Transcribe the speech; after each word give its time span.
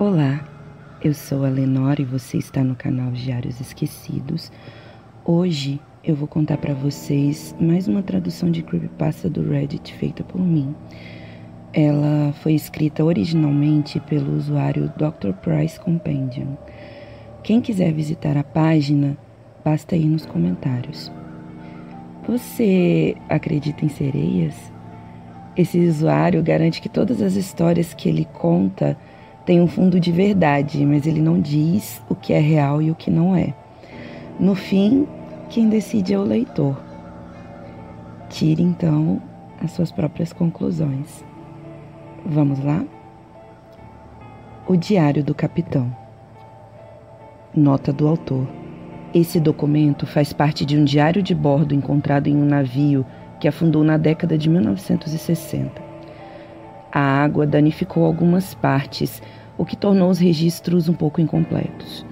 Olá, 0.00 0.44
eu 1.02 1.12
sou 1.12 1.44
a 1.44 1.48
Lenora 1.48 2.00
e 2.00 2.04
você 2.04 2.38
está 2.38 2.62
no 2.62 2.76
canal 2.76 3.10
Diários 3.10 3.60
Esquecidos. 3.60 4.52
Hoje 5.24 5.80
eu 6.04 6.14
vou 6.14 6.28
contar 6.28 6.56
para 6.58 6.72
vocês 6.72 7.52
mais 7.58 7.88
uma 7.88 8.00
tradução 8.00 8.48
de 8.48 8.62
creepypasta 8.62 9.28
do 9.28 9.42
Reddit 9.42 9.92
feita 9.94 10.22
por 10.22 10.40
mim. 10.40 10.72
Ela 11.72 12.32
foi 12.34 12.52
escrita 12.52 13.04
originalmente 13.04 13.98
pelo 13.98 14.36
usuário 14.36 14.86
Dr. 14.96 15.32
Price 15.42 15.80
Compendium. 15.80 16.56
Quem 17.42 17.60
quiser 17.60 17.92
visitar 17.92 18.36
a 18.36 18.44
página, 18.44 19.18
basta 19.64 19.96
ir 19.96 20.06
nos 20.06 20.24
comentários. 20.24 21.10
Você 22.24 23.16
acredita 23.28 23.84
em 23.84 23.88
sereias? 23.88 24.54
Esse 25.56 25.76
usuário 25.80 26.40
garante 26.40 26.80
que 26.80 26.88
todas 26.88 27.20
as 27.20 27.34
histórias 27.34 27.92
que 27.92 28.08
ele 28.08 28.26
conta 28.26 28.96
tem 29.48 29.62
um 29.62 29.66
fundo 29.66 29.98
de 29.98 30.12
verdade, 30.12 30.84
mas 30.84 31.06
ele 31.06 31.22
não 31.22 31.40
diz 31.40 32.02
o 32.06 32.14
que 32.14 32.34
é 32.34 32.38
real 32.38 32.82
e 32.82 32.90
o 32.90 32.94
que 32.94 33.10
não 33.10 33.34
é. 33.34 33.54
No 34.38 34.54
fim, 34.54 35.08
quem 35.48 35.70
decide 35.70 36.12
é 36.12 36.18
o 36.18 36.22
leitor. 36.22 36.78
Tire 38.28 38.62
então 38.62 39.22
as 39.64 39.70
suas 39.70 39.90
próprias 39.90 40.34
conclusões. 40.34 41.24
Vamos 42.26 42.62
lá? 42.62 42.84
O 44.66 44.76
Diário 44.76 45.24
do 45.24 45.34
Capitão. 45.34 45.90
Nota 47.56 47.90
do 47.90 48.06
autor. 48.06 48.46
Esse 49.14 49.40
documento 49.40 50.06
faz 50.06 50.30
parte 50.30 50.66
de 50.66 50.76
um 50.76 50.84
diário 50.84 51.22
de 51.22 51.34
bordo 51.34 51.74
encontrado 51.74 52.26
em 52.26 52.36
um 52.36 52.44
navio 52.44 53.02
que 53.40 53.48
afundou 53.48 53.82
na 53.82 53.96
década 53.96 54.36
de 54.36 54.50
1960. 54.50 55.87
A 56.90 57.00
água 57.00 57.46
danificou 57.46 58.04
algumas 58.04 58.54
partes, 58.54 59.22
o 59.56 59.64
que 59.64 59.76
tornou 59.76 60.10
os 60.10 60.18
registros 60.18 60.88
um 60.88 60.94
pouco 60.94 61.20
incompletos. 61.20 62.06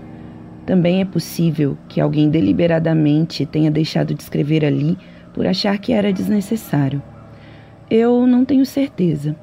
Também 0.67 1.01
é 1.01 1.05
possível 1.05 1.79
que 1.89 2.01
alguém 2.01 2.29
deliberadamente 2.29 3.47
tenha 3.47 3.71
deixado 3.71 4.15
de 4.15 4.23
escrever 4.23 4.65
ali 4.65 4.99
por 5.33 5.47
achar 5.47 5.79
que 5.79 5.93
era 5.93 6.13
desnecessário. 6.13 7.01
Eu 7.89 8.27
não 8.27 8.45
tenho 8.45 8.67
certeza. 8.67 9.37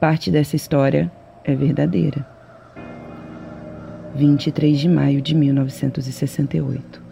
Parte 0.00 0.30
dessa 0.30 0.56
história 0.56 1.12
é 1.44 1.54
verdadeira. 1.54 2.26
23 4.14 4.78
de 4.78 4.88
maio 4.88 5.20
de 5.20 5.34
1968, 5.34 7.02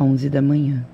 11 0.00 0.30
da 0.30 0.40
manhã. 0.40 0.86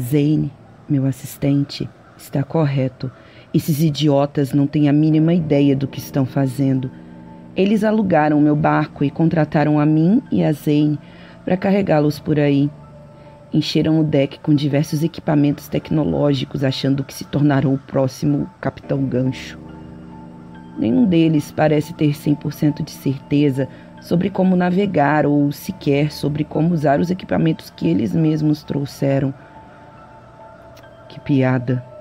Zane, 0.00 0.50
meu 0.88 1.04
assistente, 1.04 1.88
está 2.22 2.42
correto 2.42 3.10
esses 3.54 3.82
idiotas 3.82 4.54
não 4.54 4.66
têm 4.66 4.88
a 4.88 4.92
mínima 4.92 5.34
ideia 5.34 5.76
do 5.76 5.86
que 5.86 5.98
estão 5.98 6.24
fazendo. 6.24 6.90
Eles 7.54 7.84
alugaram 7.84 8.40
meu 8.40 8.56
barco 8.56 9.04
e 9.04 9.10
contrataram 9.10 9.78
a 9.78 9.84
mim 9.84 10.22
e 10.32 10.42
a 10.42 10.50
Zane 10.52 10.98
para 11.44 11.56
carregá-los 11.56 12.18
por 12.18 12.40
aí. 12.40 12.70
Encheram 13.52 14.00
o 14.00 14.04
deck 14.04 14.40
com 14.40 14.54
diversos 14.54 15.04
equipamentos 15.04 15.68
tecnológicos, 15.68 16.64
achando 16.64 17.04
que 17.04 17.12
se 17.12 17.26
tornaram 17.26 17.74
o 17.74 17.78
próximo 17.78 18.48
Capitão 18.58 19.04
Gancho. 19.04 19.58
Nenhum 20.78 21.04
deles 21.04 21.52
parece 21.52 21.92
ter 21.92 22.12
100% 22.12 22.82
de 22.82 22.90
certeza 22.90 23.68
sobre 24.00 24.30
como 24.30 24.56
navegar 24.56 25.26
ou 25.26 25.52
sequer 25.52 26.10
sobre 26.10 26.42
como 26.42 26.72
usar 26.72 26.98
os 26.98 27.10
equipamentos 27.10 27.68
que 27.68 27.86
eles 27.86 28.14
mesmos 28.14 28.62
trouxeram. 28.62 29.34
Que 31.10 31.20
piada! 31.20 31.91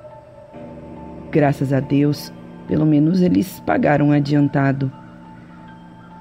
Graças 1.31 1.71
a 1.71 1.79
Deus, 1.79 2.29
pelo 2.67 2.85
menos 2.85 3.21
eles 3.21 3.61
pagaram 3.61 4.11
adiantado. 4.11 4.91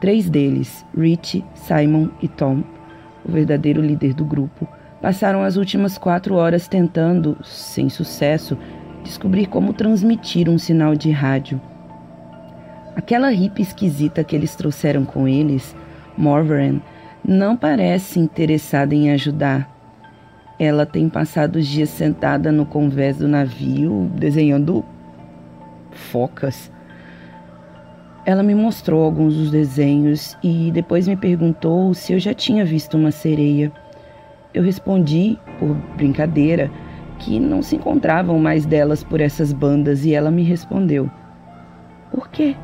Três 0.00 0.30
deles, 0.30 0.86
Rich, 0.96 1.44
Simon 1.52 2.10
e 2.22 2.28
Tom, 2.28 2.62
o 3.24 3.32
verdadeiro 3.32 3.82
líder 3.82 4.14
do 4.14 4.24
grupo, 4.24 4.68
passaram 5.02 5.42
as 5.42 5.56
últimas 5.56 5.98
quatro 5.98 6.36
horas 6.36 6.68
tentando, 6.68 7.36
sem 7.42 7.88
sucesso, 7.88 8.56
descobrir 9.02 9.46
como 9.46 9.72
transmitir 9.72 10.48
um 10.48 10.58
sinal 10.58 10.94
de 10.94 11.10
rádio. 11.10 11.60
Aquela 12.94 13.30
hippie 13.30 13.62
esquisita 13.62 14.22
que 14.22 14.36
eles 14.36 14.54
trouxeram 14.54 15.04
com 15.04 15.26
eles, 15.26 15.74
Morveran, 16.16 16.80
não 17.24 17.56
parece 17.56 18.20
interessada 18.20 18.94
em 18.94 19.10
ajudar. 19.10 19.68
Ela 20.56 20.86
tem 20.86 21.08
passado 21.08 21.56
os 21.56 21.66
dias 21.66 21.88
sentada 21.88 22.52
no 22.52 22.64
convés 22.64 23.18
do 23.18 23.26
navio, 23.26 24.08
desenhando 24.14 24.84
focas. 25.90 26.70
Ela 28.24 28.42
me 28.42 28.54
mostrou 28.54 29.02
alguns 29.02 29.34
dos 29.34 29.50
desenhos 29.50 30.36
e 30.42 30.70
depois 30.72 31.08
me 31.08 31.16
perguntou 31.16 31.94
se 31.94 32.12
eu 32.12 32.18
já 32.18 32.34
tinha 32.34 32.64
visto 32.64 32.96
uma 32.96 33.10
sereia. 33.10 33.72
Eu 34.52 34.62
respondi, 34.62 35.38
por 35.58 35.74
brincadeira, 35.96 36.70
que 37.18 37.38
não 37.38 37.62
se 37.62 37.76
encontravam 37.76 38.38
mais 38.38 38.66
delas 38.66 39.04
por 39.04 39.20
essas 39.20 39.52
bandas 39.52 40.04
e 40.04 40.14
ela 40.14 40.30
me 40.30 40.42
respondeu: 40.42 41.10
Por 42.10 42.28
quê? 42.28 42.56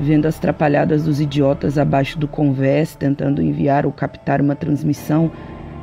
Vendo 0.00 0.26
as 0.26 0.38
trapalhadas 0.38 1.04
dos 1.04 1.20
idiotas 1.20 1.76
abaixo 1.76 2.18
do 2.18 2.28
convés 2.28 2.94
tentando 2.94 3.42
enviar 3.42 3.84
ou 3.84 3.90
captar 3.90 4.40
uma 4.40 4.54
transmissão, 4.54 5.30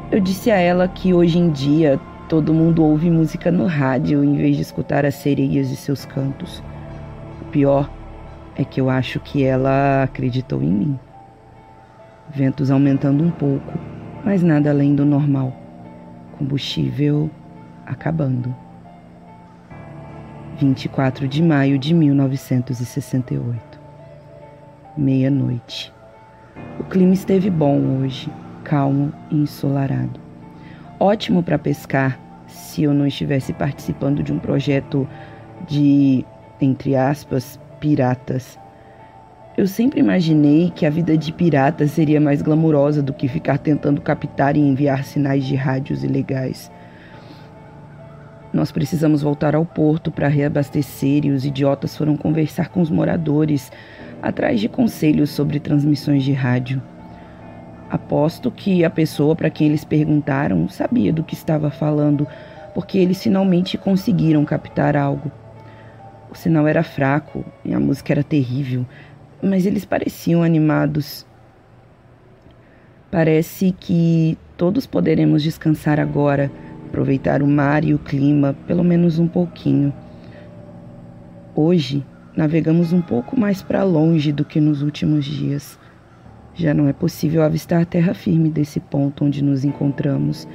eu 0.10 0.22
disse 0.22 0.50
a 0.50 0.58
ela 0.58 0.88
que 0.88 1.14
hoje 1.14 1.38
em 1.38 1.50
dia 1.50 2.00
Todo 2.28 2.56
mundo 2.56 2.84
ouve 2.84 3.12
música 3.12 3.52
no 3.52 3.68
rádio 3.68 4.24
em 4.24 4.36
vez 4.36 4.56
de 4.56 4.64
escutar 4.64 5.06
as 5.06 5.14
sereias 5.14 5.70
e 5.70 5.76
seus 5.76 6.06
cantos. 6.06 6.64
O 7.40 7.46
pior 7.46 7.88
é 8.56 8.66
que 8.66 8.82
eu 8.82 8.90
acho 8.90 9.20
que 9.20 9.44
ela 9.44 10.02
acreditou 10.02 10.64
em 10.64 10.72
mim. 10.72 11.00
Ventos 12.34 12.72
aumentando 12.72 13.24
um 13.24 13.30
pouco, 13.30 13.78
mas 14.24 14.42
nada 14.42 14.72
além 14.72 14.96
do 14.96 15.06
normal. 15.06 15.54
Combustível 16.40 17.30
acabando. 17.86 18.56
24 20.58 21.28
de 21.28 21.44
maio 21.44 21.78
de 21.78 21.94
1968. 21.94 23.80
Meia-noite. 24.98 25.94
O 26.80 26.86
clima 26.86 27.14
esteve 27.14 27.52
bom 27.52 28.00
hoje, 28.00 28.32
calmo 28.64 29.14
e 29.30 29.36
ensolarado 29.36 30.25
ótimo 31.00 31.44
para 31.44 31.58
pescar 31.58 32.20
se 32.48 32.84
eu 32.84 32.94
não 32.94 33.08
estivesse 33.08 33.54
participando 33.54 34.24
de 34.24 34.32
um 34.32 34.40
projeto 34.40 35.08
de, 35.68 36.26
entre 36.62 36.96
aspas, 36.96 37.60
piratas. 37.80 38.60
Eu 39.58 39.68
sempre 39.68 40.00
imaginei 40.00 40.70
que 40.76 40.86
a 40.86 40.90
vida 40.90 41.18
de 41.18 41.32
pirata 41.32 41.88
seria 41.88 42.20
mais 42.20 42.42
glamurosa 42.42 43.02
do 43.02 43.14
que 43.14 43.28
ficar 43.28 43.58
tentando 43.58 44.02
captar 44.02 44.58
e 44.58 44.60
enviar 44.60 45.04
sinais 45.06 45.46
de 45.46 45.56
rádios 45.56 46.04
ilegais. 46.04 46.70
Nós 48.52 48.72
precisamos 48.72 49.22
voltar 49.22 49.56
ao 49.56 49.66
porto 49.66 50.12
para 50.12 50.28
reabastecer 50.28 51.26
e 51.26 51.32
os 51.32 51.46
idiotas 51.46 51.96
foram 51.96 52.16
conversar 52.16 52.70
com 52.70 52.82
os 52.82 52.90
moradores 52.90 53.72
atrás 54.22 54.60
de 54.60 54.70
conselhos 54.70 55.30
sobre 55.30 55.60
transmissões 55.60 56.24
de 56.24 56.34
rádio. 56.34 56.82
Aposto 57.96 58.52
que 58.52 58.84
a 58.84 58.90
pessoa 58.90 59.38
para 59.38 59.50
quem 59.50 59.68
eles 59.68 59.86
perguntaram 59.86 60.68
sabia 60.68 61.14
do 61.14 61.24
que 61.24 61.34
estava 61.34 61.72
falando, 61.72 62.28
porque 62.74 62.98
eles 62.98 63.24
finalmente 63.24 63.78
conseguiram 63.78 64.44
captar 64.44 64.98
algo. 64.98 65.32
O 66.30 66.36
sinal 66.36 66.68
era 66.68 66.84
fraco 66.84 67.46
e 67.64 67.74
a 67.74 67.80
música 67.80 68.12
era 68.12 68.22
terrível, 68.22 68.86
mas 69.42 69.66
eles 69.66 69.86
pareciam 69.86 70.44
animados. 70.44 71.26
Parece 73.10 73.72
que 73.72 74.38
todos 74.58 74.86
poderemos 74.86 75.42
descansar 75.42 75.98
agora, 75.98 76.52
aproveitar 76.88 77.42
o 77.42 77.48
mar 77.48 77.86
e 77.86 77.94
o 77.94 78.00
clima, 78.00 78.54
pelo 78.68 78.84
menos 78.84 79.20
um 79.20 79.28
pouquinho. 79.28 79.94
Hoje, 81.56 82.06
navegamos 82.36 82.92
um 82.92 83.02
pouco 83.02 83.40
mais 83.40 83.62
para 83.62 83.84
longe 83.84 84.34
do 84.34 84.44
que 84.44 84.60
nos 84.60 84.82
últimos 84.82 85.24
dias. 85.24 85.80
Já 86.56 86.74
não 86.74 86.88
é 86.88 86.94
possível 86.94 87.44
avistar 87.44 87.82
a 87.82 87.86
terra 87.86 88.14
firme 88.14 88.50
desse 88.50 88.80
ponto 88.80 89.26
onde 89.26 89.44
nos 89.44 89.66
encontramos, 89.66 90.48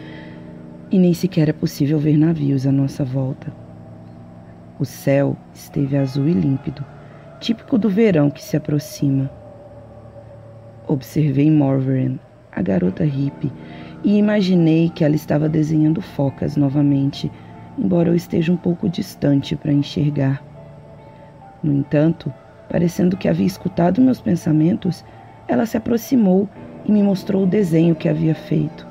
e 0.91 0.99
nem 0.99 1.13
sequer 1.13 1.49
é 1.51 1.53
possível 1.53 1.99
ver 1.99 2.17
navios 2.17 2.67
à 2.67 2.73
nossa 2.73 3.05
volta. 3.05 3.53
O 4.79 4.85
céu 4.87 5.37
esteve 5.53 5.99
azul 5.99 6.27
e 6.27 6.33
límpido, 6.33 6.83
típico 7.39 7.77
do 7.77 7.91
verão 7.91 8.31
que 8.31 8.43
se 8.43 8.57
aproxima. 8.57 9.31
Observei 10.89 11.51
Morveran, 11.51 12.19
a 12.51 12.63
garota 12.63 13.05
hippie, 13.05 13.53
e 14.03 14.17
imaginei 14.17 14.89
que 14.89 15.05
ela 15.05 15.15
estava 15.15 15.51
desenhando 15.51 16.01
focas 16.01 16.57
novamente, 16.57 17.31
embora 17.79 18.09
eu 18.09 18.15
esteja 18.15 18.51
um 18.51 18.57
pouco 18.57 18.89
distante 18.89 19.55
para 19.55 19.71
enxergar. 19.71 20.43
No 21.63 21.75
entanto, 21.75 22.33
parecendo 22.71 23.19
que 23.19 23.29
havia 23.29 23.47
escutado 23.47 24.01
meus 24.01 24.21
pensamentos, 24.21 25.05
ela 25.51 25.67
se 25.67 25.77
aproximou 25.77 26.49
e 26.85 26.93
me 26.93 27.03
mostrou 27.03 27.43
o 27.43 27.47
desenho 27.47 27.95
que 27.95 28.09
havia 28.09 28.35
feito. 28.35 28.87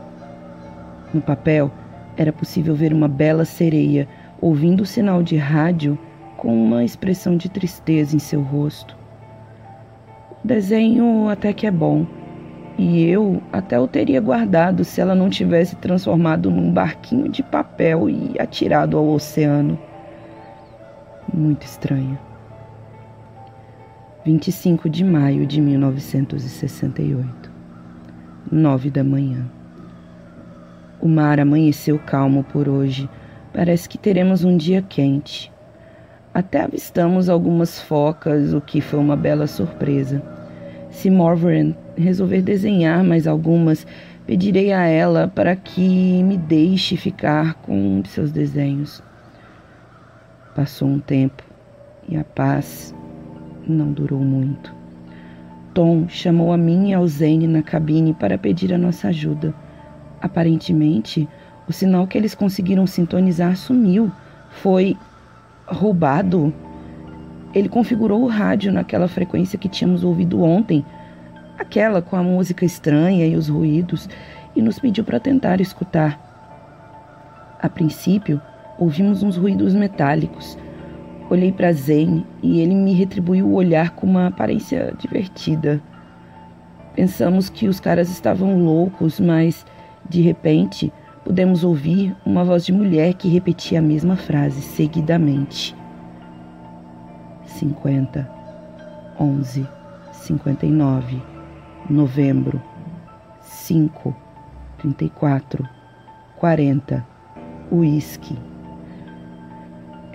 No 1.13 1.21
papel, 1.21 1.71
era 2.17 2.33
possível 2.33 2.75
ver 2.75 2.93
uma 2.93 3.07
bela 3.07 3.45
sereia 3.45 4.07
ouvindo 4.41 4.81
o 4.81 4.85
sinal 4.85 5.23
de 5.23 5.37
rádio 5.37 5.97
com 6.35 6.53
uma 6.53 6.83
expressão 6.83 7.37
de 7.37 7.49
tristeza 7.49 8.15
em 8.15 8.19
seu 8.19 8.41
rosto. 8.41 8.95
O 10.43 10.47
desenho 10.47 11.29
até 11.29 11.53
que 11.53 11.65
é 11.65 11.71
bom, 11.71 12.05
e 12.77 13.03
eu 13.03 13.41
até 13.51 13.79
o 13.79 13.87
teria 13.87 14.21
guardado 14.21 14.83
se 14.83 15.01
ela 15.01 15.15
não 15.15 15.29
tivesse 15.29 15.75
transformado 15.77 16.51
num 16.51 16.71
barquinho 16.71 17.29
de 17.29 17.41
papel 17.41 18.09
e 18.09 18.35
atirado 18.39 18.97
ao 18.97 19.07
oceano. 19.07 19.77
Muito 21.33 21.63
estranha. 21.63 22.28
25 24.25 24.89
de 24.89 25.01
maio 25.01 25.45
de 25.47 25.61
1968, 25.61 27.49
9 28.51 28.89
da 28.89 29.01
manhã. 29.01 29.49
O 30.99 31.07
mar 31.07 31.39
amanheceu 31.39 31.97
calmo 31.97 32.43
por 32.43 32.67
hoje. 32.67 33.09
Parece 33.53 33.87
que 33.87 33.97
teremos 33.97 34.43
um 34.43 34.57
dia 34.57 34.81
quente. 34.81 35.49
Até 36.33 36.59
avistamos 36.59 37.29
algumas 37.29 37.79
focas, 37.79 38.53
o 38.53 38.59
que 38.59 38.81
foi 38.81 38.99
uma 38.99 39.15
bela 39.15 39.47
surpresa. 39.47 40.21
Se 40.91 41.09
Morveran 41.09 41.73
resolver 41.95 42.41
desenhar 42.41 43.01
mais 43.05 43.25
algumas, 43.25 43.87
pedirei 44.27 44.73
a 44.73 44.85
ela 44.85 45.29
para 45.29 45.55
que 45.55 46.21
me 46.23 46.35
deixe 46.35 46.97
ficar 46.97 47.53
com 47.53 48.03
seus 48.03 48.33
desenhos. 48.33 49.01
Passou 50.53 50.89
um 50.89 50.99
tempo 50.99 51.41
e 52.09 52.17
a 52.17 52.23
paz 52.25 52.93
não 53.71 53.91
durou 53.91 54.19
muito. 54.19 54.73
Tom 55.73 56.07
chamou 56.07 56.51
a 56.51 56.57
mim 56.57 56.89
e 56.89 56.93
ao 56.93 57.07
Zane 57.07 57.47
na 57.47 57.61
cabine 57.61 58.13
para 58.13 58.37
pedir 58.37 58.73
a 58.73 58.77
nossa 58.77 59.09
ajuda. 59.09 59.53
Aparentemente, 60.21 61.27
o 61.67 61.71
sinal 61.71 62.07
que 62.07 62.17
eles 62.17 62.33
conseguiram 62.33 62.87
sintonizar 62.87 63.55
sumiu. 63.55 64.11
Foi 64.49 64.97
roubado. 65.67 66.53
Ele 67.53 67.69
configurou 67.69 68.23
o 68.23 68.27
rádio 68.27 68.71
naquela 68.71 69.07
frequência 69.07 69.57
que 69.57 69.69
tínhamos 69.69 70.03
ouvido 70.03 70.41
ontem, 70.43 70.83
aquela 71.57 72.01
com 72.01 72.15
a 72.15 72.23
música 72.23 72.65
estranha 72.65 73.25
e 73.25 73.35
os 73.35 73.47
ruídos, 73.47 74.09
e 74.55 74.61
nos 74.61 74.79
pediu 74.79 75.03
para 75.03 75.19
tentar 75.19 75.61
escutar. 75.61 76.19
A 77.61 77.69
princípio, 77.69 78.41
ouvimos 78.77 79.21
uns 79.21 79.37
ruídos 79.37 79.73
metálicos. 79.73 80.57
Olhei 81.29 81.51
para 81.51 81.71
Zane 81.71 82.25
e 82.41 82.59
ele 82.59 82.73
me 82.73 82.93
retribuiu 82.93 83.45
o 83.45 83.53
olhar 83.53 83.91
com 83.91 84.07
uma 84.07 84.27
aparência 84.27 84.93
divertida. 84.97 85.81
Pensamos 86.95 87.49
que 87.49 87.67
os 87.67 87.79
caras 87.79 88.09
estavam 88.09 88.59
loucos, 88.59 89.19
mas 89.19 89.65
de 90.09 90.21
repente, 90.21 90.91
pudemos 91.23 91.63
ouvir 91.63 92.15
uma 92.25 92.43
voz 92.43 92.65
de 92.65 92.73
mulher 92.73 93.13
que 93.13 93.29
repetia 93.29 93.77
a 93.77 93.81
mesma 93.81 94.15
frase 94.15 94.61
seguidamente. 94.61 95.75
50, 97.45 98.29
11, 99.19 99.67
59, 100.11 101.21
novembro, 101.89 102.61
5, 103.41 104.15
34, 104.79 105.67
40, 106.37 107.05
uísque. 107.71 108.48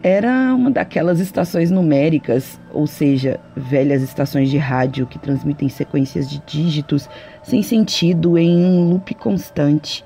Era 0.06 0.54
uma 0.54 0.70
daquelas 0.70 1.18
estações 1.18 1.70
numéricas, 1.70 2.60
ou 2.74 2.86
seja, 2.86 3.40
velhas 3.56 4.02
estações 4.02 4.50
de 4.50 4.58
rádio 4.58 5.06
que 5.06 5.18
transmitem 5.18 5.66
sequências 5.70 6.28
de 6.28 6.42
dígitos 6.44 7.08
sem 7.42 7.62
sentido 7.62 8.36
em 8.36 8.54
um 8.54 8.90
loop 8.90 9.14
constante. 9.14 10.04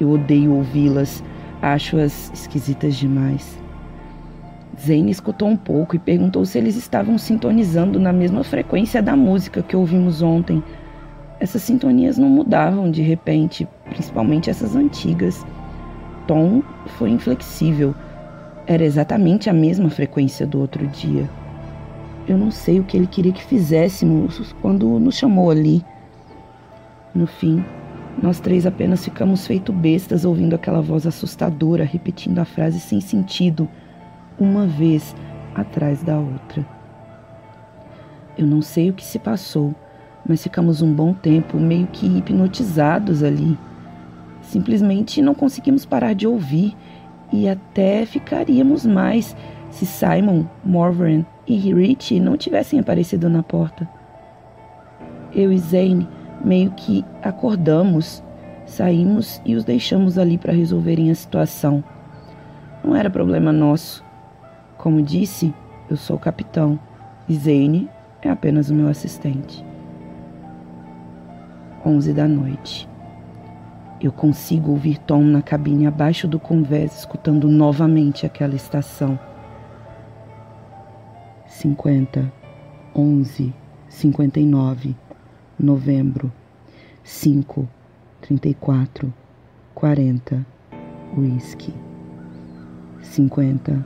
Eu 0.00 0.10
odeio 0.10 0.52
ouvi-las, 0.52 1.24
acho-as 1.60 2.30
esquisitas 2.32 2.94
demais. 2.94 3.60
Zane 4.80 5.10
escutou 5.10 5.48
um 5.48 5.56
pouco 5.56 5.96
e 5.96 5.98
perguntou 5.98 6.46
se 6.46 6.56
eles 6.56 6.76
estavam 6.76 7.18
sintonizando 7.18 7.98
na 7.98 8.12
mesma 8.12 8.44
frequência 8.44 9.02
da 9.02 9.16
música 9.16 9.60
que 9.60 9.74
ouvimos 9.74 10.22
ontem. 10.22 10.62
Essas 11.40 11.62
sintonias 11.62 12.16
não 12.16 12.28
mudavam 12.28 12.92
de 12.92 13.02
repente, 13.02 13.66
principalmente 13.90 14.50
essas 14.50 14.76
antigas. 14.76 15.44
Tom 16.28 16.62
foi 16.96 17.10
inflexível 17.10 17.92
era 18.66 18.84
exatamente 18.84 19.48
a 19.48 19.52
mesma 19.52 19.88
frequência 19.88 20.46
do 20.46 20.60
outro 20.60 20.86
dia. 20.88 21.28
Eu 22.26 22.36
não 22.36 22.50
sei 22.50 22.80
o 22.80 22.84
que 22.84 22.96
ele 22.96 23.06
queria 23.06 23.32
que 23.32 23.44
fizéssemos 23.44 24.54
quando 24.60 24.98
nos 24.98 25.14
chamou 25.14 25.50
ali. 25.50 25.84
No 27.14 27.26
fim, 27.26 27.64
nós 28.20 28.40
três 28.40 28.66
apenas 28.66 29.04
ficamos 29.04 29.46
feito 29.46 29.72
bestas 29.72 30.24
ouvindo 30.24 30.54
aquela 30.54 30.82
voz 30.82 31.06
assustadora 31.06 31.84
repetindo 31.84 32.40
a 32.40 32.44
frase 32.44 32.80
sem 32.80 33.00
sentido, 33.00 33.68
uma 34.38 34.66
vez 34.66 35.14
atrás 35.54 36.02
da 36.02 36.18
outra. 36.18 36.66
Eu 38.36 38.46
não 38.46 38.60
sei 38.60 38.90
o 38.90 38.94
que 38.94 39.04
se 39.04 39.18
passou, 39.18 39.74
mas 40.28 40.42
ficamos 40.42 40.82
um 40.82 40.92
bom 40.92 41.14
tempo 41.14 41.58
meio 41.58 41.86
que 41.86 42.06
hipnotizados 42.06 43.22
ali. 43.22 43.56
Simplesmente 44.42 45.22
não 45.22 45.34
conseguimos 45.34 45.86
parar 45.86 46.14
de 46.14 46.26
ouvir 46.26 46.76
e 47.32 47.48
até 47.48 48.04
ficaríamos 48.06 48.86
mais 48.86 49.36
se 49.70 49.84
Simon, 49.84 50.44
Morvan 50.64 51.24
e 51.46 51.56
Rich 51.56 52.18
não 52.20 52.36
tivessem 52.36 52.78
aparecido 52.78 53.28
na 53.28 53.42
porta. 53.42 53.88
Eu 55.34 55.52
e 55.52 55.58
Zane 55.58 56.08
meio 56.44 56.70
que 56.70 57.04
acordamos, 57.22 58.22
saímos 58.64 59.40
e 59.44 59.54
os 59.54 59.64
deixamos 59.64 60.18
ali 60.18 60.38
para 60.38 60.52
resolverem 60.52 61.10
a 61.10 61.14
situação. 61.14 61.82
Não 62.82 62.94
era 62.94 63.10
problema 63.10 63.52
nosso. 63.52 64.04
Como 64.78 65.02
disse, 65.02 65.52
eu 65.90 65.96
sou 65.96 66.16
o 66.16 66.20
capitão 66.20 66.78
e 67.28 67.34
Zane 67.34 67.90
é 68.22 68.30
apenas 68.30 68.70
o 68.70 68.74
meu 68.74 68.88
assistente. 68.88 69.64
11 71.84 72.12
da 72.12 72.26
noite. 72.26 72.88
Eu 73.98 74.12
consigo 74.12 74.72
ouvir 74.72 74.98
Tom 74.98 75.22
na 75.22 75.40
cabine 75.40 75.86
abaixo 75.86 76.28
do 76.28 76.38
convés, 76.38 76.98
escutando 76.98 77.48
novamente 77.48 78.26
aquela 78.26 78.54
estação. 78.54 79.18
50, 81.46 82.30
11, 82.94 83.54
59, 83.88 84.94
novembro, 85.58 86.30
5, 87.02 87.66
34, 88.20 89.12
40, 89.74 90.46
whisky. 91.16 91.72
50, 93.00 93.82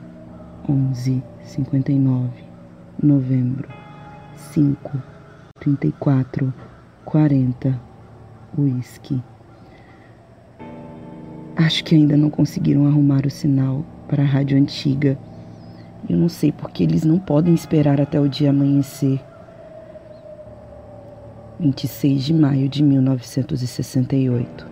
11, 0.67 1.23
59, 1.41 2.29
novembro, 3.01 3.69
5, 4.35 5.01
34, 5.57 6.53
40, 7.05 7.79
whisky. 8.57 9.23
Acho 11.61 11.83
que 11.83 11.93
ainda 11.93 12.17
não 12.17 12.31
conseguiram 12.31 12.87
arrumar 12.87 13.23
o 13.23 13.29
sinal 13.29 13.85
para 14.07 14.23
a 14.23 14.25
rádio 14.25 14.57
antiga. 14.57 15.15
Eu 16.09 16.17
não 16.17 16.27
sei 16.27 16.51
porque 16.51 16.81
eles 16.81 17.03
não 17.03 17.19
podem 17.19 17.53
esperar 17.53 18.01
até 18.01 18.19
o 18.19 18.27
dia 18.27 18.49
amanhecer. 18.49 19.21
26 21.59 22.23
de 22.23 22.33
maio 22.33 22.67
de 22.67 22.81
1968, 22.81 24.67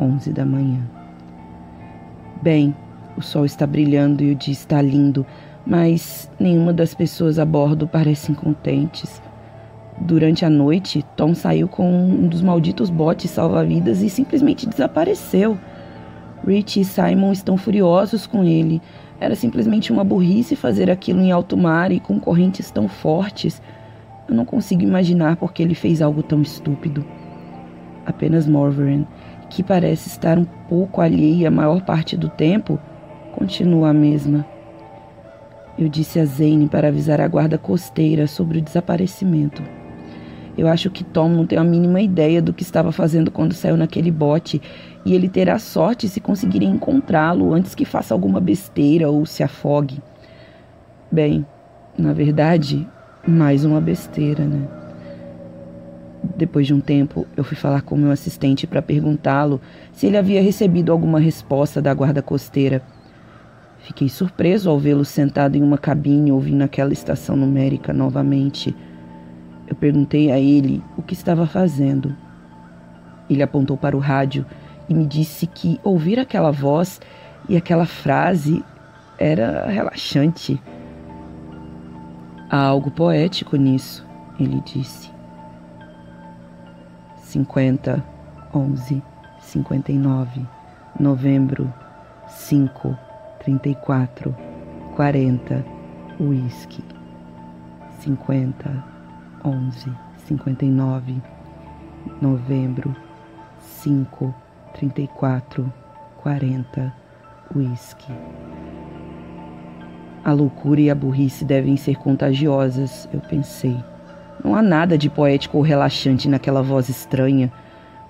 11 0.00 0.32
da 0.32 0.46
manhã. 0.46 0.80
Bem, 2.40 2.74
o 3.14 3.20
sol 3.20 3.44
está 3.44 3.66
brilhando 3.66 4.24
e 4.24 4.32
o 4.32 4.34
dia 4.34 4.54
está 4.54 4.80
lindo, 4.80 5.26
mas 5.66 6.30
nenhuma 6.40 6.72
das 6.72 6.94
pessoas 6.94 7.38
a 7.38 7.44
bordo 7.44 7.86
parecem 7.86 8.34
contentes. 8.34 9.20
Durante 10.00 10.44
a 10.44 10.50
noite, 10.50 11.04
Tom 11.16 11.34
saiu 11.34 11.66
com 11.66 11.90
um 11.90 12.28
dos 12.28 12.40
malditos 12.40 12.88
botes 12.88 13.30
salva-vidas 13.30 14.00
e 14.00 14.08
simplesmente 14.08 14.68
desapareceu. 14.68 15.58
Rich 16.46 16.80
e 16.80 16.84
Simon 16.84 17.32
estão 17.32 17.56
furiosos 17.56 18.26
com 18.26 18.44
ele. 18.44 18.80
Era 19.20 19.34
simplesmente 19.34 19.92
uma 19.92 20.04
burrice 20.04 20.54
fazer 20.54 20.88
aquilo 20.90 21.20
em 21.20 21.32
alto 21.32 21.56
mar 21.56 21.90
e 21.90 21.98
com 21.98 22.20
correntes 22.20 22.70
tão 22.70 22.88
fortes. 22.88 23.60
Eu 24.28 24.34
não 24.34 24.44
consigo 24.44 24.82
imaginar 24.82 25.36
por 25.36 25.52
que 25.52 25.62
ele 25.62 25.74
fez 25.74 26.00
algo 26.00 26.22
tão 26.22 26.40
estúpido. 26.42 27.04
Apenas 28.06 28.46
Morveran, 28.46 29.04
que 29.50 29.62
parece 29.62 30.08
estar 30.08 30.38
um 30.38 30.44
pouco 30.68 31.00
alheia 31.00 31.48
a 31.48 31.50
maior 31.50 31.82
parte 31.82 32.16
do 32.16 32.28
tempo, 32.28 32.78
continua 33.32 33.90
a 33.90 33.94
mesma. 33.94 34.46
Eu 35.76 35.88
disse 35.88 36.18
a 36.20 36.24
Zane 36.24 36.68
para 36.68 36.88
avisar 36.88 37.20
a 37.20 37.28
guarda 37.28 37.58
costeira 37.58 38.26
sobre 38.26 38.58
o 38.58 38.62
desaparecimento. 38.62 39.62
Eu 40.58 40.66
acho 40.66 40.90
que 40.90 41.04
Tom 41.04 41.28
não 41.28 41.46
tem 41.46 41.56
a 41.56 41.62
mínima 41.62 42.00
ideia 42.00 42.42
do 42.42 42.52
que 42.52 42.64
estava 42.64 42.90
fazendo 42.90 43.30
quando 43.30 43.54
saiu 43.54 43.76
naquele 43.76 44.10
bote, 44.10 44.60
e 45.04 45.14
ele 45.14 45.28
terá 45.28 45.56
sorte 45.56 46.08
se 46.08 46.20
conseguirem 46.20 46.68
encontrá-lo 46.68 47.54
antes 47.54 47.76
que 47.76 47.84
faça 47.84 48.12
alguma 48.12 48.40
besteira 48.40 49.08
ou 49.08 49.24
se 49.24 49.44
afogue. 49.44 50.02
Bem, 51.12 51.46
na 51.96 52.12
verdade, 52.12 52.84
mais 53.24 53.64
uma 53.64 53.80
besteira, 53.80 54.44
né? 54.44 54.66
Depois 56.36 56.66
de 56.66 56.74
um 56.74 56.80
tempo, 56.80 57.24
eu 57.36 57.44
fui 57.44 57.56
falar 57.56 57.82
com 57.82 57.96
meu 57.96 58.10
assistente 58.10 58.66
para 58.66 58.82
perguntá-lo 58.82 59.60
se 59.92 60.08
ele 60.08 60.16
havia 60.16 60.42
recebido 60.42 60.90
alguma 60.90 61.20
resposta 61.20 61.80
da 61.80 61.94
guarda 61.94 62.20
costeira. 62.20 62.82
Fiquei 63.78 64.08
surpreso 64.08 64.68
ao 64.68 64.78
vê-lo 64.78 65.04
sentado 65.04 65.54
em 65.54 65.62
uma 65.62 65.78
cabine 65.78 66.32
ouvindo 66.32 66.62
aquela 66.62 66.92
estação 66.92 67.36
numérica 67.36 67.92
novamente. 67.92 68.74
Eu 69.68 69.76
perguntei 69.76 70.32
a 70.32 70.38
ele 70.38 70.82
o 70.96 71.02
que 71.02 71.12
estava 71.12 71.46
fazendo. 71.46 72.16
Ele 73.28 73.42
apontou 73.42 73.76
para 73.76 73.94
o 73.94 74.00
rádio 74.00 74.46
e 74.88 74.94
me 74.94 75.04
disse 75.04 75.46
que 75.46 75.78
ouvir 75.84 76.18
aquela 76.18 76.50
voz 76.50 77.00
e 77.46 77.56
aquela 77.56 77.84
frase 77.84 78.64
era 79.18 79.66
relaxante. 79.66 80.60
Há 82.48 82.56
algo 82.56 82.90
poético 82.90 83.56
nisso, 83.56 84.06
ele 84.40 84.62
disse. 84.64 85.10
50, 87.24 88.02
11, 88.54 89.02
59, 89.38 90.46
novembro, 90.98 91.70
5, 92.26 92.96
34, 93.44 94.34
40, 94.96 95.64
whisky. 96.18 96.82
50, 98.00 98.97
11, 99.48 99.90
59, 100.26 101.22
novembro, 102.20 102.94
5, 103.58 104.34
34, 104.74 105.72
40, 106.22 106.92
whisky. 107.56 108.12
A 110.22 110.32
loucura 110.32 110.82
e 110.82 110.90
a 110.90 110.94
burrice 110.94 111.46
devem 111.46 111.78
ser 111.78 111.96
contagiosas, 111.96 113.08
eu 113.10 113.20
pensei. 113.20 113.74
Não 114.44 114.54
há 114.54 114.60
nada 114.60 114.98
de 114.98 115.08
poético 115.08 115.56
ou 115.56 115.62
relaxante 115.62 116.28
naquela 116.28 116.62
voz 116.62 116.90
estranha. 116.90 117.50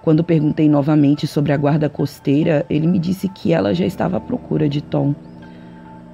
Quando 0.02 0.24
perguntei 0.24 0.68
novamente 0.68 1.24
sobre 1.28 1.52
a 1.52 1.56
guarda 1.56 1.88
costeira, 1.88 2.66
ele 2.68 2.88
me 2.88 2.98
disse 2.98 3.28
que 3.28 3.52
ela 3.52 3.72
já 3.72 3.86
estava 3.86 4.16
à 4.16 4.20
procura 4.20 4.68
de 4.68 4.80
Tom. 4.80 5.14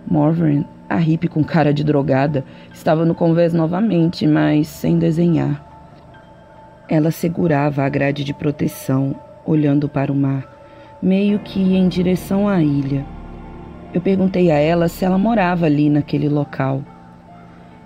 Morven, 0.06 0.66
a 0.88 0.96
hippie 0.96 1.28
com 1.28 1.42
cara 1.42 1.72
de 1.72 1.82
drogada, 1.82 2.44
estava 2.72 3.04
no 3.04 3.14
convés 3.14 3.52
novamente, 3.52 4.26
mas 4.26 4.68
sem 4.68 4.98
desenhar. 4.98 5.64
Ela 6.88 7.10
segurava 7.10 7.82
a 7.82 7.88
grade 7.88 8.24
de 8.24 8.34
proteção, 8.34 9.14
olhando 9.46 9.88
para 9.88 10.12
o 10.12 10.14
mar, 10.14 10.46
meio 11.02 11.38
que 11.38 11.60
em 11.60 11.88
direção 11.88 12.48
à 12.48 12.62
ilha. 12.62 13.04
Eu 13.92 14.00
perguntei 14.00 14.50
a 14.50 14.58
ela 14.58 14.88
se 14.88 15.04
ela 15.04 15.16
morava 15.16 15.66
ali 15.66 15.88
naquele 15.88 16.28
local. 16.28 16.82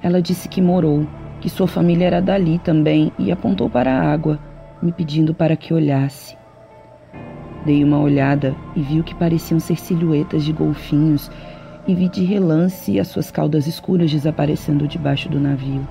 Ela 0.03 0.23
disse 0.23 0.49
que 0.49 0.61
morou, 0.61 1.07
que 1.41 1.49
sua 1.49 1.69
família 1.69 2.07
era 2.07 2.21
dali 2.21 2.59
também 2.59 3.13
e 3.19 3.31
apontou 3.31 3.69
para 3.71 3.93
a 3.93 4.13
água, 4.13 4.39
me 4.83 4.91
pedindo 4.91 5.35
para 5.35 5.57
que 5.57 5.75
olhasse. 5.75 6.37
Dei 7.65 7.85
uma 7.85 7.99
olhada 7.99 8.55
e 8.75 8.81
vi 8.81 9.01
o 9.01 9.05
que 9.05 9.15
pareciam 9.15 9.61
ser 9.61 9.77
silhuetas 9.77 10.45
de 10.45 10.53
golfinhos 10.53 11.31
e 11.89 11.95
vi 11.95 12.07
de 12.07 12.23
relance 12.23 13.01
as 13.01 13.09
suas 13.09 13.31
caudas 13.31 13.67
escuras 13.67 14.11
desaparecendo 14.11 14.87
debaixo 14.87 15.31
do 15.31 15.41
navio. 15.41 15.89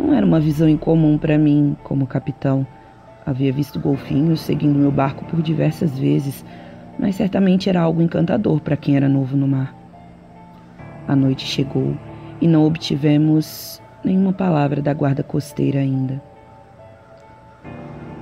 Não 0.00 0.14
era 0.14 0.24
uma 0.24 0.40
visão 0.40 0.66
incomum 0.66 1.18
para 1.18 1.36
mim, 1.36 1.76
como 1.84 2.06
capitão. 2.06 2.66
Havia 3.26 3.52
visto 3.52 3.78
golfinhos 3.78 4.40
seguindo 4.40 4.78
meu 4.78 4.90
barco 4.90 5.22
por 5.26 5.42
diversas 5.42 5.98
vezes, 5.98 6.42
mas 6.98 7.16
certamente 7.16 7.68
era 7.68 7.82
algo 7.82 8.00
encantador 8.00 8.60
para 8.60 8.76
quem 8.76 8.96
era 8.96 9.06
novo 9.06 9.36
no 9.36 9.46
mar. 9.46 9.74
A 11.06 11.14
noite 11.14 11.44
chegou 11.44 11.94
e 12.40 12.48
não 12.48 12.64
obtivemos 12.64 13.82
nenhuma 14.02 14.32
palavra 14.32 14.80
da 14.80 14.94
guarda 14.94 15.22
costeira 15.22 15.78
ainda. 15.78 16.22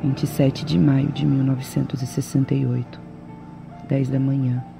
27 0.03 0.65
de 0.65 0.77
maio 0.77 1.09
de 1.13 1.25
1968, 1.25 3.01
10 3.89 4.09
da 4.09 4.19
manhã. 4.19 4.74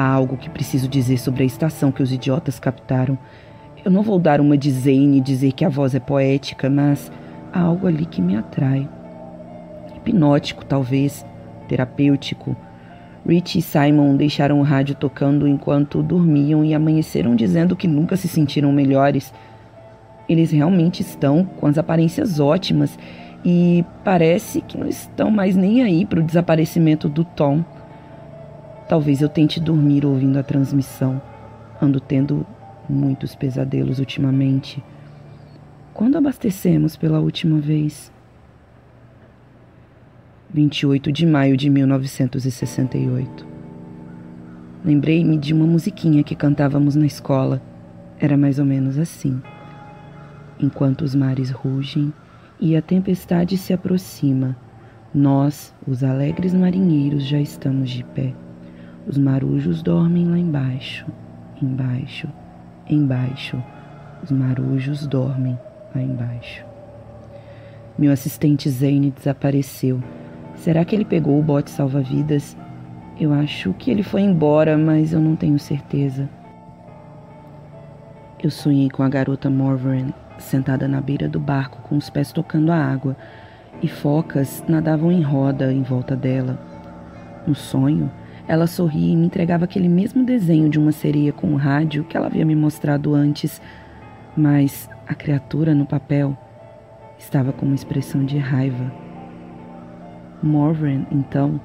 Há 0.00 0.14
algo 0.14 0.38
que 0.38 0.48
preciso 0.48 0.88
dizer 0.88 1.18
sobre 1.18 1.42
a 1.42 1.46
estação 1.46 1.92
que 1.92 2.02
os 2.02 2.10
idiotas 2.10 2.58
captaram. 2.58 3.18
Eu 3.84 3.90
não 3.90 4.02
vou 4.02 4.18
dar 4.18 4.40
uma 4.40 4.56
de 4.56 4.70
Zane 4.70 5.18
e 5.18 5.20
dizer 5.20 5.52
que 5.52 5.62
a 5.62 5.68
voz 5.68 5.94
é 5.94 6.00
poética, 6.00 6.70
mas 6.70 7.12
há 7.52 7.60
algo 7.60 7.86
ali 7.86 8.06
que 8.06 8.22
me 8.22 8.34
atrai. 8.34 8.88
Hipnótico, 9.94 10.64
talvez, 10.64 11.22
terapêutico. 11.68 12.56
Rich 13.28 13.58
e 13.58 13.60
Simon 13.60 14.16
deixaram 14.16 14.58
o 14.58 14.62
rádio 14.62 14.94
tocando 14.94 15.46
enquanto 15.46 16.02
dormiam 16.02 16.64
e 16.64 16.72
amanheceram 16.72 17.36
dizendo 17.36 17.76
que 17.76 17.86
nunca 17.86 18.16
se 18.16 18.26
sentiram 18.26 18.72
melhores. 18.72 19.34
Eles 20.26 20.50
realmente 20.50 21.02
estão 21.02 21.44
com 21.44 21.66
as 21.66 21.76
aparências 21.76 22.40
ótimas 22.40 22.98
e 23.44 23.84
parece 24.02 24.62
que 24.62 24.78
não 24.78 24.88
estão 24.88 25.30
mais 25.30 25.54
nem 25.54 25.82
aí 25.82 26.06
para 26.06 26.20
o 26.20 26.24
desaparecimento 26.24 27.06
do 27.06 27.22
Tom. 27.22 27.62
Talvez 28.90 29.22
eu 29.22 29.28
tente 29.28 29.60
dormir 29.60 30.04
ouvindo 30.04 30.36
a 30.36 30.42
transmissão. 30.42 31.22
Ando 31.80 32.00
tendo 32.00 32.44
muitos 32.88 33.36
pesadelos 33.36 34.00
ultimamente. 34.00 34.82
Quando 35.94 36.18
abastecemos 36.18 36.96
pela 36.96 37.20
última 37.20 37.60
vez? 37.60 38.10
28 40.52 41.12
de 41.12 41.24
maio 41.24 41.56
de 41.56 41.70
1968. 41.70 43.46
Lembrei-me 44.84 45.38
de 45.38 45.54
uma 45.54 45.68
musiquinha 45.68 46.24
que 46.24 46.34
cantávamos 46.34 46.96
na 46.96 47.06
escola. 47.06 47.62
Era 48.18 48.36
mais 48.36 48.58
ou 48.58 48.64
menos 48.64 48.98
assim. 48.98 49.40
Enquanto 50.58 51.02
os 51.02 51.14
mares 51.14 51.50
rugem 51.50 52.12
e 52.58 52.74
a 52.74 52.82
tempestade 52.82 53.56
se 53.56 53.72
aproxima, 53.72 54.56
nós, 55.14 55.72
os 55.86 56.02
alegres 56.02 56.52
marinheiros, 56.52 57.22
já 57.24 57.40
estamos 57.40 57.88
de 57.88 58.02
pé. 58.02 58.34
Os 59.10 59.18
marujos 59.18 59.82
dormem 59.82 60.24
lá 60.24 60.38
embaixo, 60.38 61.04
embaixo, 61.60 62.28
embaixo. 62.88 63.60
Os 64.22 64.30
marujos 64.30 65.04
dormem 65.04 65.58
lá 65.92 66.00
embaixo. 66.00 66.64
Meu 67.98 68.12
assistente 68.12 68.70
Zane 68.70 69.10
desapareceu 69.10 70.00
Será 70.54 70.84
que 70.84 70.94
ele 70.94 71.04
pegou 71.04 71.40
o 71.40 71.42
bote 71.42 71.72
salva-vidas? 71.72 72.56
Eu 73.18 73.32
acho 73.32 73.72
que 73.72 73.90
ele 73.90 74.04
foi 74.04 74.20
embora, 74.20 74.78
mas 74.78 75.12
eu 75.12 75.20
não 75.20 75.34
tenho 75.34 75.58
certeza. 75.58 76.30
Eu 78.40 78.48
sonhei 78.48 78.90
com 78.90 79.02
a 79.02 79.08
garota 79.08 79.50
Morven 79.50 80.14
sentada 80.38 80.86
na 80.86 81.00
beira 81.00 81.28
do 81.28 81.40
barco 81.40 81.82
com 81.82 81.96
os 81.96 82.08
pés 82.08 82.30
tocando 82.30 82.70
a 82.70 82.76
água 82.76 83.16
e 83.82 83.88
focas 83.88 84.62
nadavam 84.68 85.10
em 85.10 85.20
roda 85.20 85.72
em 85.72 85.82
volta 85.82 86.14
dela. 86.14 86.56
No 87.44 87.56
sonho, 87.56 88.08
ela 88.50 88.66
sorria 88.66 89.12
e 89.12 89.16
me 89.16 89.26
entregava 89.26 89.64
aquele 89.64 89.88
mesmo 89.88 90.24
desenho 90.24 90.68
de 90.68 90.76
uma 90.76 90.90
sereia 90.90 91.32
com 91.32 91.46
um 91.46 91.54
rádio 91.54 92.02
que 92.02 92.16
ela 92.16 92.26
havia 92.26 92.44
me 92.44 92.56
mostrado 92.56 93.14
antes, 93.14 93.62
mas 94.36 94.90
a 95.06 95.14
criatura 95.14 95.72
no 95.72 95.86
papel 95.86 96.36
estava 97.16 97.52
com 97.52 97.64
uma 97.64 97.76
expressão 97.76 98.24
de 98.24 98.38
raiva. 98.38 98.92
Morven, 100.42 101.06
então, 101.12 101.60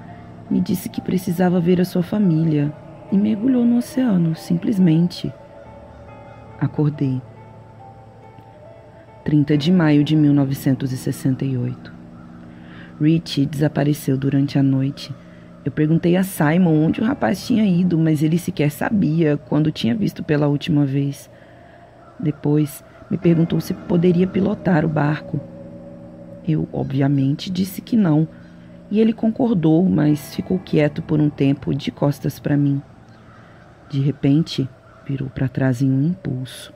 me 0.48 0.62
disse 0.62 0.88
que 0.88 1.02
precisava 1.02 1.60
ver 1.60 1.82
a 1.82 1.86
sua 1.86 2.04
família 2.04 2.72
e 3.12 3.18
mergulhou 3.18 3.66
no 3.66 3.78
oceano, 3.78 4.36
simplesmente. 4.36 5.34
Acordei. 6.60 7.20
30 9.24 9.58
de 9.58 9.72
maio 9.72 10.04
de 10.04 10.16
1968. 10.16 11.92
Richie 13.02 13.48
desapareceu 13.48 14.16
durante 14.16 14.60
a 14.60 14.62
noite. 14.62 15.12
Eu 15.66 15.72
perguntei 15.72 16.16
a 16.16 16.24
Simon 16.24 16.86
onde 16.86 17.02
o 17.02 17.04
rapaz 17.04 17.46
tinha 17.46 17.66
ido, 17.66 17.98
mas 17.98 18.22
ele 18.22 18.38
sequer 18.38 18.70
sabia 18.70 19.36
quando 19.36 19.72
tinha 19.72 19.96
visto 19.96 20.24
pela 20.24 20.48
última 20.48 20.86
vez. 20.86 21.28
Depois, 22.20 22.84
me 23.10 23.18
perguntou 23.18 23.60
se 23.60 23.74
poderia 23.74 24.28
pilotar 24.28 24.86
o 24.86 24.88
barco. 24.88 25.42
Eu, 26.48 26.70
obviamente, 26.72 27.50
disse 27.50 27.82
que 27.82 27.98
não 27.98 28.28
e 28.92 29.00
ele 29.00 29.14
concordou, 29.14 29.84
mas 29.84 30.36
ficou 30.36 30.60
quieto 30.60 31.02
por 31.02 31.20
um 31.20 31.30
tempo, 31.30 31.74
de 31.74 31.92
costas 31.92 32.38
para 32.38 32.56
mim. 32.56 32.82
De 33.90 34.00
repente, 34.00 34.70
virou 35.08 35.30
para 35.30 35.48
trás 35.48 35.82
em 35.82 35.90
um 35.90 36.04
impulso. 36.04 36.72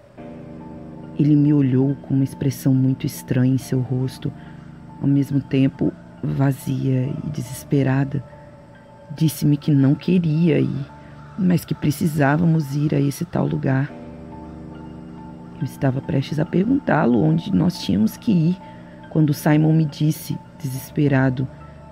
Ele 1.18 1.36
me 1.36 1.54
olhou 1.54 1.96
com 1.96 2.14
uma 2.14 2.24
expressão 2.24 2.74
muito 2.74 3.06
estranha 3.06 3.54
em 3.54 3.58
seu 3.58 3.80
rosto, 3.80 4.34
ao 5.02 5.08
mesmo 5.08 5.40
tempo 5.40 5.94
vazia 6.24 7.08
e 7.24 7.30
desesperada. 7.30 8.24
Disse-me 9.16 9.58
que 9.58 9.72
não 9.72 9.96
queria 9.96 10.60
ir, 10.60 10.86
mas 11.38 11.66
que 11.66 11.74
precisávamos 11.74 12.76
ir 12.76 12.94
a 12.94 13.00
esse 13.00 13.26
tal 13.26 13.48
lugar. 13.48 13.92
Eu 15.60 15.66
estava 15.66 16.00
prestes 16.00 16.40
a 16.40 16.46
perguntá-lo 16.46 17.22
onde 17.22 17.54
nós 17.54 17.82
tínhamos 17.82 18.16
que 18.16 18.32
ir, 18.32 18.58
quando 19.10 19.34
Simon 19.34 19.74
me 19.74 19.86
disse, 19.86 20.38
desesperado, 20.58 21.48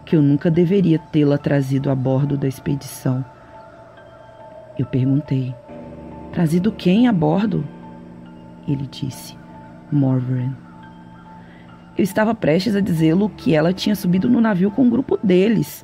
que 0.05 0.15
eu 0.15 0.21
nunca 0.21 0.49
deveria 0.49 0.97
tê-la 0.97 1.37
trazido 1.37 1.89
a 1.89 1.95
bordo 1.95 2.37
da 2.37 2.47
expedição. 2.47 3.25
Eu 4.79 4.85
perguntei: 4.85 5.53
Trazido 6.31 6.71
quem 6.71 7.07
a 7.07 7.11
bordo? 7.11 7.67
Ele 8.67 8.87
disse: 8.87 9.35
Morven. 9.91 10.55
Eu 11.97 12.03
estava 12.03 12.35
prestes 12.35 12.75
a 12.75 12.79
dizê-lo 12.79 13.27
que 13.27 13.55
ela 13.55 13.73
tinha 13.73 13.95
subido 13.95 14.29
no 14.29 14.39
navio 14.39 14.69
com 14.69 14.85
o 14.85 14.89
grupo 14.89 15.17
deles, 15.21 15.83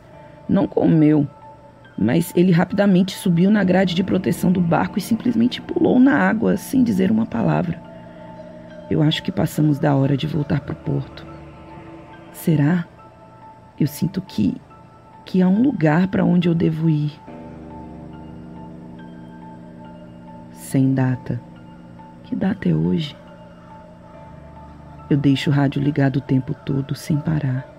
não 0.53 0.67
com 0.67 0.81
o 0.86 0.89
meu. 0.89 1.27
mas 1.98 2.33
ele 2.36 2.51
rapidamente 2.51 3.15
subiu 3.15 3.51
na 3.51 3.63
grade 3.63 3.93
de 3.93 4.03
proteção 4.03 4.51
do 4.51 4.60
barco 4.60 4.98
e 4.98 5.01
simplesmente 5.01 5.62
pulou 5.62 6.00
na 6.00 6.17
água 6.17 6.57
sem 6.57 6.83
dizer 6.83 7.12
uma 7.12 7.25
palavra. 7.25 7.79
Eu 8.89 9.01
acho 9.01 9.22
que 9.22 9.31
passamos 9.31 9.77
da 9.79 9.95
hora 9.95 10.17
de 10.17 10.25
voltar 10.25 10.62
para 10.62 10.74
o 10.74 10.75
porto. 10.75 11.25
Será? 12.31 12.86
Eu 13.79 13.88
sinto 13.88 14.22
que 14.22 14.55
que 15.25 15.41
há 15.41 15.48
um 15.48 15.62
lugar 15.62 16.07
para 16.07 16.25
onde 16.25 16.50
eu 16.50 16.55
devo 16.55 16.89
ir. 16.89 17.13
Sem 20.51 20.93
data. 20.93 21.39
Que 22.24 22.36
data 22.36 22.67
é 22.67 22.74
hoje? 22.74 23.15
Eu 25.10 25.17
deixo 25.17 25.50
o 25.50 25.53
rádio 25.53 25.81
ligado 25.81 26.17
o 26.17 26.22
tempo 26.22 26.53
todo, 26.53 26.95
sem 26.95 27.17
parar. 27.17 27.72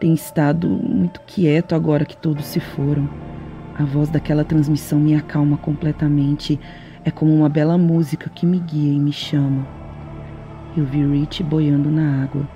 Tem 0.00 0.14
estado 0.14 0.66
muito 0.66 1.20
quieto 1.26 1.74
agora 1.74 2.06
que 2.06 2.16
todos 2.16 2.46
se 2.46 2.58
foram. 2.58 3.06
A 3.78 3.84
voz 3.84 4.08
daquela 4.08 4.42
transmissão 4.42 4.98
me 4.98 5.14
acalma 5.14 5.58
completamente. 5.58 6.58
É 7.04 7.10
como 7.10 7.34
uma 7.34 7.50
bela 7.50 7.76
música 7.76 8.30
que 8.30 8.46
me 8.46 8.58
guia 8.58 8.94
e 8.94 8.98
me 8.98 9.12
chama. 9.12 9.68
Eu 10.74 10.86
vi 10.86 11.04
Rich 11.04 11.42
boiando 11.42 11.90
na 11.90 12.22
água. 12.22 12.48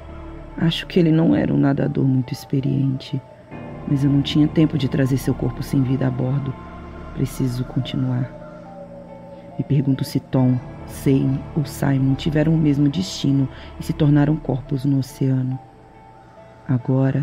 Acho 0.56 0.86
que 0.86 0.98
ele 0.98 1.12
não 1.12 1.36
era 1.36 1.52
um 1.52 1.58
nadador 1.58 2.06
muito 2.06 2.32
experiente, 2.32 3.20
mas 3.86 4.02
eu 4.02 4.10
não 4.10 4.22
tinha 4.22 4.48
tempo 4.48 4.78
de 4.78 4.88
trazer 4.88 5.18
seu 5.18 5.34
corpo 5.34 5.62
sem 5.62 5.82
vida 5.82 6.06
a 6.06 6.10
bordo. 6.10 6.54
Preciso 7.12 7.62
continuar. 7.66 8.30
Me 9.58 9.64
pergunto 9.64 10.02
se 10.02 10.18
Tom, 10.18 10.58
Zane 10.88 11.38
ou 11.54 11.66
Simon 11.66 12.14
tiveram 12.14 12.54
o 12.54 12.58
mesmo 12.58 12.88
destino 12.88 13.46
e 13.78 13.84
se 13.84 13.92
tornaram 13.92 14.34
corpos 14.34 14.86
no 14.86 15.00
oceano. 15.00 15.58
Agora 16.66 17.22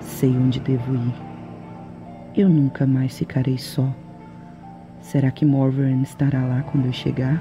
sei 0.00 0.36
onde 0.36 0.58
devo 0.58 0.96
ir. 0.96 1.14
Eu 2.34 2.48
nunca 2.48 2.84
mais 2.88 3.16
ficarei 3.16 3.56
só. 3.56 3.88
Será 5.00 5.30
que 5.30 5.44
Morven 5.44 6.02
estará 6.02 6.44
lá 6.44 6.62
quando 6.62 6.86
eu 6.86 6.92
chegar? 6.92 7.40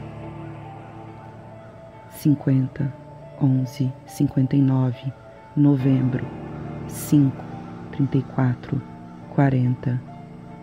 50, 2.12 2.94
11, 3.42 3.92
59, 4.06 5.12
novembro, 5.56 6.24
5, 6.88 7.36
34, 7.94 8.80
40, 9.34 10.02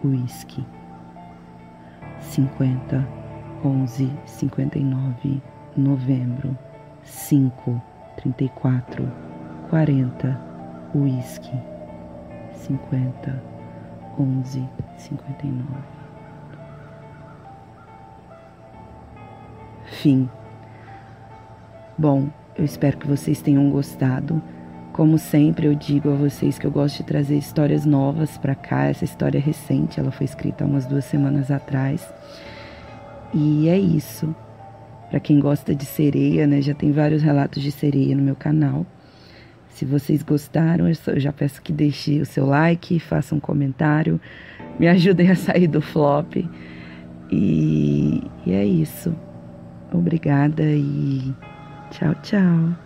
whisky. 0.04 0.64
50, 2.20 3.08
11, 3.64 4.12
59, 4.24 5.42
novembro, 5.76 6.56
5, 7.02 7.82
34, 8.16 9.12
40, 9.68 10.55
whisky, 10.94 11.56
50, 12.52 13.42
11, 14.18 14.68
59. 14.96 15.96
Fim. 19.84 20.28
Bom, 21.98 22.28
eu 22.56 22.64
espero 22.64 22.96
que 22.96 23.06
vocês 23.06 23.40
tenham 23.40 23.70
gostado. 23.70 24.42
Como 24.92 25.18
sempre, 25.18 25.66
eu 25.66 25.74
digo 25.74 26.10
a 26.10 26.14
vocês 26.14 26.58
que 26.58 26.66
eu 26.66 26.70
gosto 26.70 26.98
de 26.98 27.04
trazer 27.04 27.36
histórias 27.36 27.84
novas 27.84 28.38
para 28.38 28.54
cá. 28.54 28.86
Essa 28.86 29.04
história 29.04 29.38
é 29.38 29.40
recente, 29.40 30.00
ela 30.00 30.10
foi 30.10 30.24
escrita 30.24 30.64
há 30.64 30.66
umas 30.66 30.86
duas 30.86 31.04
semanas 31.04 31.50
atrás. 31.50 32.06
E 33.32 33.68
é 33.68 33.78
isso. 33.78 34.34
Para 35.10 35.20
quem 35.20 35.38
gosta 35.38 35.74
de 35.74 35.84
sereia, 35.84 36.46
né, 36.46 36.60
já 36.60 36.74
tem 36.74 36.92
vários 36.92 37.22
relatos 37.22 37.62
de 37.62 37.70
sereia 37.70 38.16
no 38.16 38.22
meu 38.22 38.34
canal. 38.34 38.86
Se 39.76 39.84
vocês 39.84 40.22
gostaram, 40.22 40.86
eu 40.88 41.20
já 41.20 41.30
peço 41.30 41.60
que 41.60 41.70
deixe 41.70 42.18
o 42.18 42.24
seu 42.24 42.46
like, 42.46 42.98
faça 42.98 43.34
um 43.34 43.38
comentário, 43.38 44.18
me 44.78 44.88
ajudem 44.88 45.30
a 45.30 45.36
sair 45.36 45.66
do 45.66 45.82
flop. 45.82 46.34
E, 47.30 48.22
e 48.46 48.52
é 48.54 48.64
isso. 48.64 49.14
Obrigada 49.92 50.62
e 50.62 51.30
tchau, 51.90 52.14
tchau. 52.22 52.85